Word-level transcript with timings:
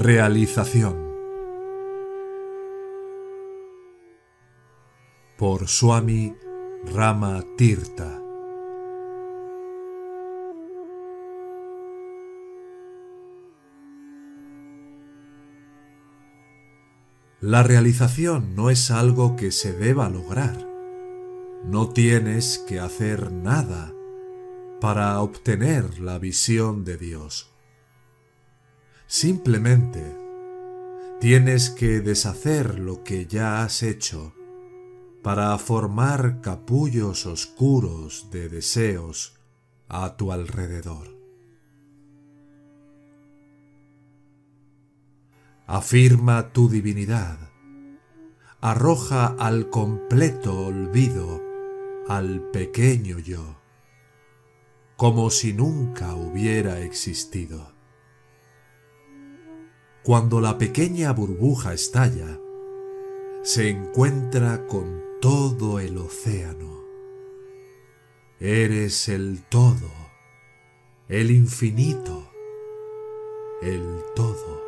Realización 0.00 0.96
por 5.36 5.66
Swami 5.66 6.36
Rama 6.84 7.42
Tirtha 7.56 8.22
La 17.40 17.64
realización 17.64 18.54
no 18.54 18.70
es 18.70 18.92
algo 18.92 19.34
que 19.34 19.50
se 19.50 19.72
deba 19.72 20.08
lograr. 20.08 20.64
No 21.64 21.88
tienes 21.88 22.58
que 22.68 22.78
hacer 22.78 23.32
nada 23.32 23.92
para 24.80 25.20
obtener 25.20 25.98
la 25.98 26.20
visión 26.20 26.84
de 26.84 26.98
Dios. 26.98 27.57
Simplemente 29.10 30.04
tienes 31.18 31.70
que 31.70 32.00
deshacer 32.00 32.78
lo 32.78 33.04
que 33.04 33.24
ya 33.24 33.62
has 33.62 33.82
hecho 33.82 34.34
para 35.22 35.56
formar 35.56 36.42
capullos 36.42 37.24
oscuros 37.24 38.28
de 38.30 38.50
deseos 38.50 39.40
a 39.88 40.18
tu 40.18 40.30
alrededor. 40.30 41.08
Afirma 45.66 46.52
tu 46.52 46.68
divinidad, 46.68 47.38
arroja 48.60 49.28
al 49.38 49.70
completo 49.70 50.66
olvido 50.66 51.42
al 52.08 52.42
pequeño 52.50 53.18
yo, 53.20 53.58
como 54.98 55.30
si 55.30 55.54
nunca 55.54 56.14
hubiera 56.14 56.80
existido. 56.80 57.77
Cuando 60.02 60.40
la 60.40 60.56
pequeña 60.56 61.12
burbuja 61.12 61.74
estalla, 61.74 62.40
se 63.42 63.68
encuentra 63.68 64.66
con 64.66 65.02
todo 65.20 65.80
el 65.80 65.98
océano. 65.98 66.84
Eres 68.40 69.08
el 69.08 69.42
todo, 69.42 69.90
el 71.08 71.30
infinito, 71.30 72.30
el 73.60 73.82
todo. 74.14 74.62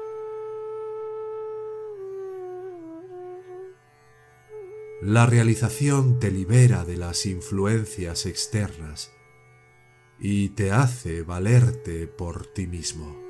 La 5.01 5.25
realización 5.25 6.19
te 6.19 6.31
libera 6.31 6.85
de 6.85 6.97
las 6.97 7.25
influencias 7.25 8.27
externas 8.27 9.13
y 10.19 10.51
te 10.51 10.73
hace 10.73 11.23
valerte 11.23 12.07
por 12.07 12.47
ti 12.47 12.67
mismo 12.67 13.30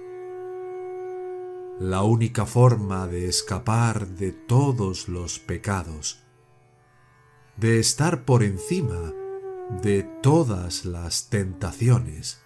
la 1.81 2.03
única 2.03 2.45
forma 2.45 3.09
de 3.09 3.27
escapar 3.27 4.07
de 4.07 4.33
todos 4.33 5.09
los 5.09 5.39
pecados, 5.39 6.23
de 7.57 7.79
estar 7.81 8.27
por 8.27 8.43
encima 8.43 9.15
de 9.83 10.03
todas 10.03 10.85
las 10.85 11.31
tentaciones, 11.31 12.43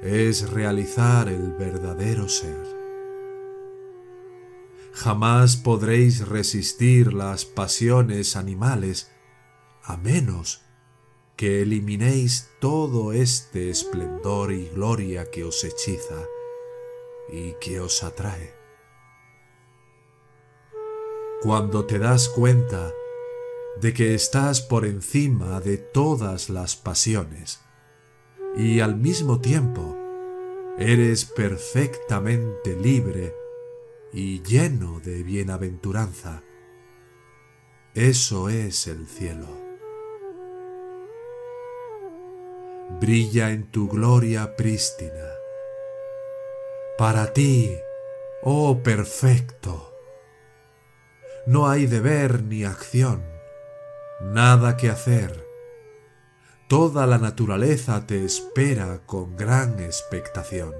es 0.00 0.48
realizar 0.48 1.28
el 1.28 1.50
verdadero 1.54 2.28
ser. 2.28 2.64
Jamás 4.92 5.56
podréis 5.56 6.28
resistir 6.28 7.12
las 7.12 7.44
pasiones 7.46 8.36
animales 8.36 9.10
a 9.82 9.96
menos 9.96 10.62
que 11.34 11.62
eliminéis 11.62 12.48
todo 12.60 13.12
este 13.12 13.70
esplendor 13.70 14.52
y 14.52 14.68
gloria 14.68 15.28
que 15.32 15.42
os 15.42 15.64
hechiza 15.64 16.24
y 17.30 17.54
que 17.60 17.80
os 17.80 18.02
atrae. 18.02 18.54
Cuando 21.42 21.84
te 21.84 21.98
das 21.98 22.28
cuenta 22.28 22.92
de 23.80 23.94
que 23.94 24.14
estás 24.14 24.60
por 24.60 24.84
encima 24.84 25.60
de 25.60 25.78
todas 25.78 26.50
las 26.50 26.74
pasiones 26.74 27.60
y 28.56 28.80
al 28.80 28.96
mismo 28.96 29.40
tiempo 29.40 29.96
eres 30.78 31.24
perfectamente 31.24 32.74
libre 32.74 33.34
y 34.12 34.42
lleno 34.42 35.00
de 35.00 35.22
bienaventuranza, 35.22 36.42
eso 37.94 38.48
es 38.48 38.86
el 38.86 39.06
cielo. 39.06 39.46
Brilla 43.00 43.50
en 43.50 43.70
tu 43.70 43.88
gloria 43.88 44.56
prístina 44.56 45.27
para 46.98 47.32
ti, 47.32 47.78
oh 48.42 48.82
perfecto. 48.82 49.94
No 51.46 51.68
hay 51.68 51.86
deber 51.86 52.42
ni 52.42 52.64
acción, 52.64 53.24
nada 54.20 54.76
que 54.76 54.90
hacer. 54.90 55.46
Toda 56.68 57.06
la 57.06 57.18
naturaleza 57.18 58.04
te 58.04 58.24
espera 58.24 59.06
con 59.06 59.36
gran 59.36 59.78
expectación. 59.78 60.74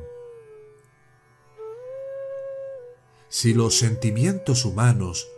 Si 3.28 3.54
los 3.54 3.78
sentimientos 3.78 4.64
humanos, 4.64 5.30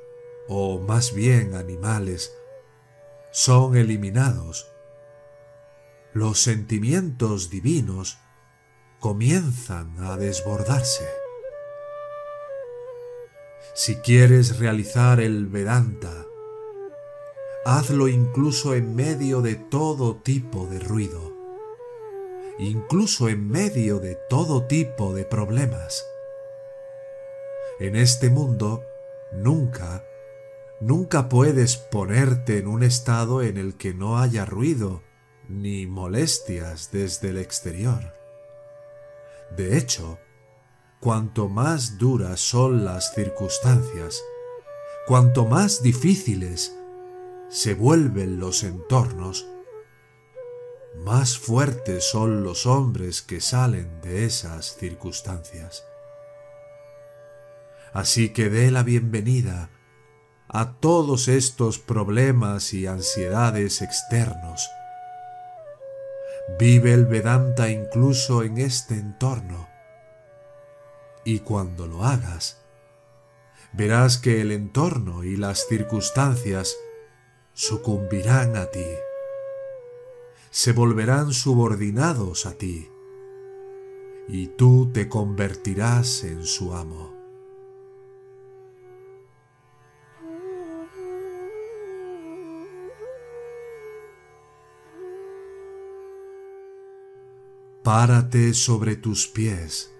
o 0.48 0.80
más 0.80 1.12
bien 1.12 1.56
animales, 1.56 2.34
son 3.32 3.76
eliminados, 3.76 4.72
los 6.14 6.40
sentimientos 6.40 7.50
divinos 7.50 8.18
comienzan 9.00 9.96
a 10.04 10.18
desbordarse. 10.18 11.08
Si 13.72 13.96
quieres 13.96 14.58
realizar 14.58 15.20
el 15.20 15.46
Vedanta, 15.46 16.26
hazlo 17.64 18.08
incluso 18.08 18.74
en 18.74 18.94
medio 18.94 19.40
de 19.40 19.54
todo 19.54 20.16
tipo 20.16 20.66
de 20.66 20.80
ruido, 20.80 21.32
incluso 22.58 23.30
en 23.30 23.48
medio 23.48 24.00
de 24.00 24.18
todo 24.28 24.66
tipo 24.66 25.14
de 25.14 25.24
problemas. 25.24 26.06
En 27.78 27.96
este 27.96 28.28
mundo, 28.28 28.84
nunca, 29.32 30.04
nunca 30.78 31.30
puedes 31.30 31.78
ponerte 31.78 32.58
en 32.58 32.66
un 32.66 32.82
estado 32.82 33.40
en 33.40 33.56
el 33.56 33.78
que 33.78 33.94
no 33.94 34.18
haya 34.18 34.44
ruido 34.44 35.02
ni 35.48 35.86
molestias 35.86 36.90
desde 36.92 37.30
el 37.30 37.38
exterior. 37.38 38.19
De 39.56 39.76
hecho, 39.76 40.18
cuanto 41.00 41.48
más 41.48 41.98
duras 41.98 42.40
son 42.40 42.84
las 42.84 43.14
circunstancias, 43.14 44.22
cuanto 45.06 45.46
más 45.46 45.82
difíciles 45.82 46.76
se 47.48 47.74
vuelven 47.74 48.38
los 48.38 48.62
entornos, 48.62 49.46
más 51.04 51.38
fuertes 51.38 52.04
son 52.04 52.44
los 52.44 52.66
hombres 52.66 53.22
que 53.22 53.40
salen 53.40 54.00
de 54.02 54.24
esas 54.24 54.76
circunstancias. 54.76 55.84
Así 57.92 58.32
que 58.32 58.50
dé 58.50 58.70
la 58.70 58.82
bienvenida 58.82 59.70
a 60.48 60.74
todos 60.78 61.28
estos 61.28 61.78
problemas 61.78 62.72
y 62.72 62.86
ansiedades 62.86 63.82
externos 63.82 64.68
Vive 66.58 66.92
el 66.92 67.06
Vedanta 67.06 67.70
incluso 67.70 68.42
en 68.42 68.58
este 68.58 68.94
entorno. 68.94 69.68
Y 71.24 71.40
cuando 71.40 71.86
lo 71.86 72.04
hagas, 72.04 72.60
verás 73.72 74.18
que 74.18 74.40
el 74.40 74.52
entorno 74.52 75.22
y 75.24 75.36
las 75.36 75.66
circunstancias 75.68 76.76
sucumbirán 77.52 78.56
a 78.56 78.66
ti, 78.66 78.86
se 80.50 80.72
volverán 80.72 81.32
subordinados 81.32 82.46
a 82.46 82.54
ti, 82.54 82.90
y 84.28 84.48
tú 84.48 84.90
te 84.92 85.08
convertirás 85.08 86.24
en 86.24 86.44
su 86.44 86.74
amo. 86.74 87.19
Párate 97.92 98.54
sobre 98.54 98.94
tus 98.94 99.26
pies, 99.26 99.92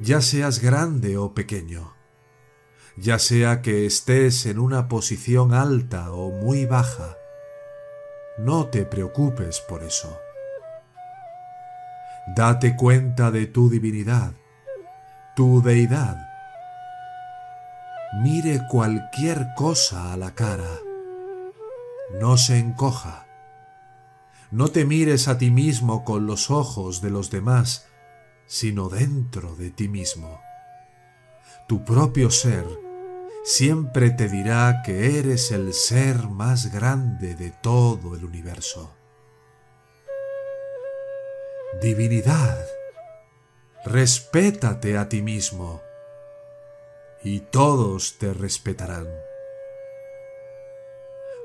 ya 0.00 0.20
seas 0.20 0.60
grande 0.60 1.16
o 1.16 1.32
pequeño, 1.32 1.94
ya 2.96 3.20
sea 3.20 3.62
que 3.62 3.86
estés 3.86 4.44
en 4.46 4.58
una 4.58 4.88
posición 4.88 5.54
alta 5.54 6.10
o 6.10 6.32
muy 6.32 6.66
baja. 6.66 7.16
No 8.38 8.66
te 8.70 8.84
preocupes 8.84 9.60
por 9.60 9.84
eso. 9.84 10.18
Date 12.34 12.74
cuenta 12.74 13.30
de 13.30 13.46
tu 13.46 13.70
divinidad, 13.70 14.32
tu 15.36 15.62
deidad. 15.62 16.26
Mire 18.14 18.62
cualquier 18.68 19.54
cosa 19.54 20.12
a 20.12 20.16
la 20.16 20.34
cara. 20.34 20.80
No 22.20 22.36
se 22.36 22.58
encoja 22.58 23.24
no 24.50 24.68
te 24.68 24.84
mires 24.84 25.28
a 25.28 25.38
ti 25.38 25.50
mismo 25.50 26.04
con 26.04 26.26
los 26.26 26.50
ojos 26.50 27.00
de 27.00 27.10
los 27.10 27.30
demás, 27.30 27.86
sino 28.46 28.88
dentro 28.88 29.56
de 29.56 29.70
ti 29.70 29.88
mismo. 29.88 30.40
Tu 31.66 31.84
propio 31.84 32.30
ser 32.30 32.66
siempre 33.44 34.10
te 34.10 34.28
dirá 34.28 34.82
que 34.84 35.18
eres 35.18 35.50
el 35.50 35.72
ser 35.72 36.28
más 36.28 36.72
grande 36.72 37.34
de 37.34 37.50
todo 37.50 38.14
el 38.14 38.24
universo. 38.24 38.94
Divinidad, 41.82 42.64
respétate 43.84 44.96
a 44.96 45.08
ti 45.08 45.22
mismo 45.22 45.82
y 47.22 47.40
todos 47.40 48.18
te 48.18 48.32
respetarán 48.32 49.08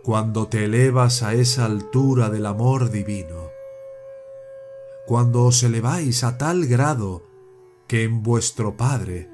cuando 0.09 0.47
te 0.47 0.65
elevas 0.65 1.21
a 1.21 1.35
esa 1.35 1.65
altura 1.65 2.31
del 2.31 2.47
amor 2.47 2.89
divino, 2.89 3.51
cuando 5.05 5.43
os 5.43 5.61
eleváis 5.61 6.23
a 6.23 6.35
tal 6.35 6.65
grado 6.65 7.21
que 7.85 8.05
en 8.05 8.23
vuestro 8.23 8.75
Padre, 8.75 9.29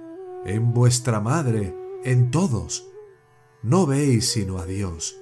en 0.45 0.74
vuestra 0.74 1.22
Madre, 1.22 1.74
en 2.04 2.30
todos, 2.30 2.89
no 3.63 3.86
veis 3.86 4.30
sino 4.30 4.57
a 4.57 4.66
Dios, 4.66 5.18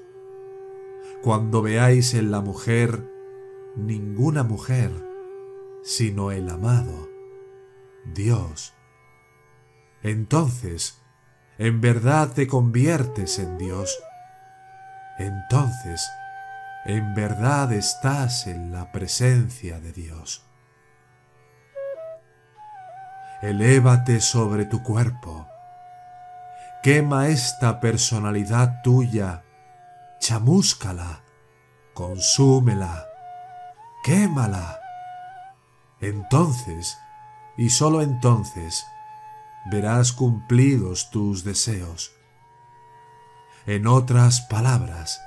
cuando 1.21 1.61
veáis 1.61 2.15
en 2.15 2.31
la 2.31 2.41
mujer 2.41 3.07
ninguna 3.75 4.41
mujer, 4.41 4.89
sino 5.83 6.31
el 6.31 6.49
amado, 6.49 7.09
Dios, 8.11 8.73
entonces 10.01 10.99
en 11.59 11.79
verdad 11.79 12.33
te 12.33 12.47
conviertes 12.47 13.37
en 13.37 13.59
Dios 13.59 13.95
entonces 15.17 16.09
en 16.85 17.13
verdad 17.13 17.71
estás 17.71 18.47
en 18.47 18.71
la 18.71 18.91
presencia 18.91 19.79
de 19.79 19.93
Dios. 19.93 20.43
Elévate 23.41 24.19
sobre 24.19 24.65
tu 24.65 24.83
cuerpo. 24.83 25.47
Quema 26.81 27.29
esta 27.29 27.79
personalidad 27.79 28.81
tuya, 28.83 29.43
chamúscala, 30.19 31.23
consúmela, 31.93 33.05
quémala. 34.03 34.79
Entonces, 36.01 36.97
y 37.55 37.69
sólo 37.69 38.01
entonces, 38.01 38.85
verás 39.71 40.11
cumplidos 40.11 41.09
tus 41.11 41.45
deseos 41.45 42.11
en 43.65 43.87
otras 43.87 44.41
palabras, 44.41 45.21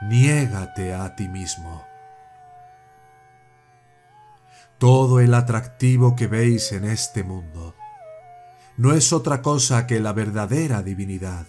niégate 0.00 0.94
a 0.94 1.14
ti 1.14 1.28
mismo. 1.28 1.84
Todo 4.78 5.20
el 5.20 5.34
atractivo 5.34 6.16
que 6.16 6.26
veis 6.26 6.72
en 6.72 6.84
este 6.84 7.24
mundo 7.24 7.74
no 8.78 8.94
es 8.94 9.12
otra 9.12 9.42
cosa 9.42 9.86
que 9.86 10.00
la 10.00 10.14
verdadera 10.14 10.82
divinidad, 10.82 11.46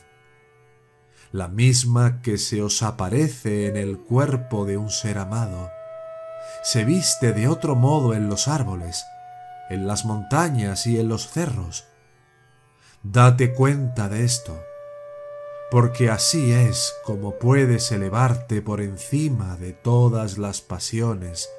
la 1.31 1.47
misma 1.47 2.21
que 2.21 2.37
se 2.37 2.61
os 2.61 2.83
aparece 2.83 3.67
en 3.67 3.77
el 3.77 3.99
cuerpo 3.99 4.65
de 4.65 4.75
un 4.75 4.89
ser 4.89 5.17
amado, 5.17 5.71
se 6.61 6.83
viste 6.83 7.31
de 7.31 7.47
otro 7.47 7.75
modo 7.75 8.13
en 8.13 8.27
los 8.27 8.49
árboles, 8.49 9.05
en 9.69 9.87
las 9.87 10.03
montañas 10.03 10.87
y 10.87 10.99
en 10.99 11.07
los 11.07 11.29
cerros. 11.29 11.85
Date 13.03 13.53
cuenta 13.53 14.09
de 14.09 14.25
esto 14.25 14.61
porque 15.71 16.09
así 16.09 16.51
es 16.51 16.95
como 17.03 17.37
puedes 17.37 17.91
elevarte 17.91 18.61
por 18.61 18.81
encima 18.81 19.55
de 19.57 19.73
todas 19.73 20.37
las 20.37 20.61
pasiones 20.61 21.49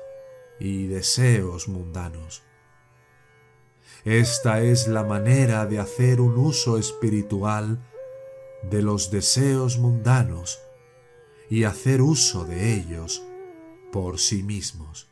y 0.59 0.87
deseos 0.87 1.69
mundanos. 1.69 2.43
Esta 4.05 4.63
es 4.63 4.89
la 4.89 5.05
manera 5.05 5.67
de 5.67 5.79
hacer 5.79 6.21
un 6.21 6.39
uso 6.39 6.79
espiritual 6.79 7.87
de 8.63 8.83
los 8.83 9.11
deseos 9.11 9.79
mundanos 9.79 10.61
y 11.49 11.65
hacer 11.65 12.01
uso 12.01 12.45
de 12.45 12.75
ellos 12.75 13.23
por 13.93 14.19
sí 14.19 14.43
mismos. 14.43 15.10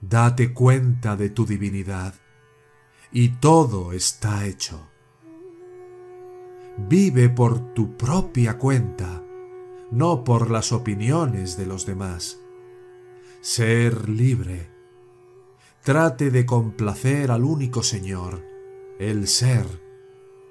Date 0.00 0.54
cuenta 0.54 1.16
de 1.16 1.28
tu 1.28 1.44
divinidad 1.44 2.14
y 3.12 3.30
todo 3.30 3.92
está 3.92 4.46
hecho. 4.46 4.88
Vive 6.88 7.28
por 7.28 7.74
tu 7.74 7.96
propia 7.96 8.56
cuenta, 8.56 9.22
no 9.90 10.24
por 10.24 10.50
las 10.50 10.72
opiniones 10.72 11.56
de 11.56 11.66
los 11.66 11.84
demás. 11.84 12.40
Ser 13.42 14.08
libre. 14.08 14.70
Trate 15.82 16.30
de 16.30 16.46
complacer 16.46 17.30
al 17.30 17.44
único 17.44 17.82
Señor, 17.82 18.42
el 18.98 19.28
ser, 19.28 19.66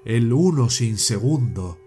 el 0.04 0.32
uno 0.32 0.70
sin 0.70 0.98
segundo, 0.98 1.78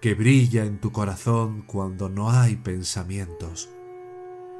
que 0.00 0.14
brilla 0.14 0.64
en 0.64 0.80
tu 0.80 0.92
corazón 0.92 1.62
cuando 1.62 2.08
no 2.08 2.30
hay 2.30 2.56
pensamientos, 2.56 3.68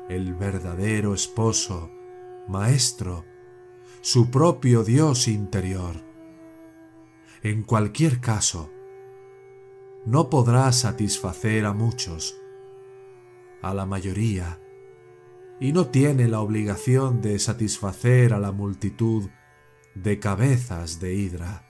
el 0.09 0.35
verdadero 0.35 1.15
esposo, 1.15 1.91
maestro, 2.49 3.25
su 4.01 4.31
propio 4.31 4.85
Dios 4.85 5.29
interior. 5.29 5.97
En 7.43 7.63
cualquier 7.63 8.21
caso, 8.21 8.71
no 10.07 10.31
podrá 10.31 10.73
satisfacer 10.73 11.65
a 11.67 11.73
muchos, 11.73 12.37
a 13.63 13.75
la 13.75 13.87
mayoría, 13.87 14.59
y 15.61 15.73
no 15.73 15.89
tiene 15.89 16.29
la 16.29 16.41
obligación 16.41 17.21
de 17.21 17.39
satisfacer 17.39 18.33
a 18.33 18.39
la 18.39 18.53
multitud 18.53 19.29
de 19.95 20.19
cabezas 20.19 21.01
de 21.01 21.15
hidra. 21.15 21.67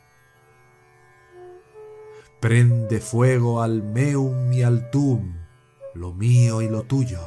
Prende 2.41 3.01
fuego 3.01 3.63
al 3.63 3.83
meum 3.83 4.53
y 4.53 4.63
al 4.63 4.91
tum, 4.91 5.35
lo 5.95 6.15
mío 6.15 6.63
y 6.63 6.69
lo 6.69 6.85
tuyo 6.85 7.21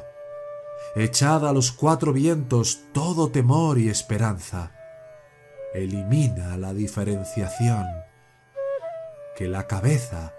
echad 0.95 1.47
a 1.47 1.53
los 1.53 1.71
cuatro 1.71 2.13
vientos 2.13 2.81
todo 2.91 3.29
temor 3.29 3.79
y 3.79 3.89
esperanza. 3.89 4.71
Elimina 5.73 6.57
la 6.57 6.73
diferenciación, 6.73 7.85
que 9.35 9.47
la 9.47 9.67
cabeza 9.67 10.33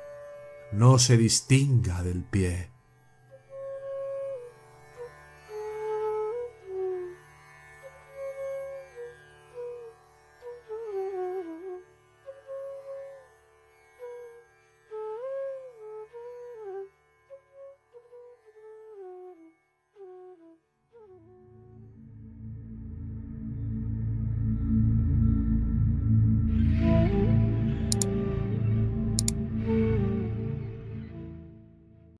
no 0.72 0.98
se 0.98 1.16
distinga 1.16 2.02
del 2.02 2.24
pie. 2.24 2.73